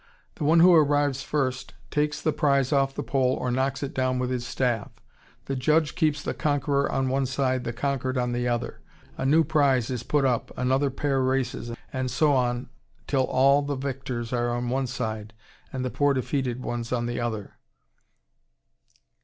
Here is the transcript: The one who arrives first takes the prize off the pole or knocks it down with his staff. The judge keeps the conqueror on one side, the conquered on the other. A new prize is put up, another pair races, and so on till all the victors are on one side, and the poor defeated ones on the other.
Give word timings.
The 0.33 0.43
one 0.45 0.61
who 0.61 0.73
arrives 0.73 1.21
first 1.21 1.75
takes 1.91 2.19
the 2.19 2.31
prize 2.33 2.73
off 2.73 2.95
the 2.95 3.03
pole 3.03 3.35
or 3.35 3.51
knocks 3.51 3.83
it 3.83 3.93
down 3.93 4.17
with 4.17 4.31
his 4.31 4.47
staff. 4.47 4.99
The 5.45 5.55
judge 5.55 5.93
keeps 5.93 6.23
the 6.23 6.33
conqueror 6.33 6.91
on 6.91 7.07
one 7.07 7.27
side, 7.27 7.65
the 7.65 7.71
conquered 7.71 8.17
on 8.17 8.31
the 8.31 8.47
other. 8.47 8.81
A 9.15 9.27
new 9.27 9.43
prize 9.43 9.91
is 9.91 10.01
put 10.01 10.25
up, 10.25 10.51
another 10.57 10.89
pair 10.89 11.21
races, 11.21 11.71
and 11.93 12.09
so 12.09 12.33
on 12.33 12.71
till 13.05 13.25
all 13.25 13.61
the 13.61 13.75
victors 13.75 14.33
are 14.33 14.49
on 14.49 14.69
one 14.69 14.87
side, 14.87 15.35
and 15.71 15.85
the 15.85 15.91
poor 15.91 16.15
defeated 16.15 16.63
ones 16.63 16.91
on 16.91 17.05
the 17.05 17.19
other. 17.19 17.59